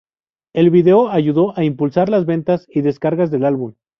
[0.55, 3.75] El video ayudó a impulsar las ventas y descargas del álbum.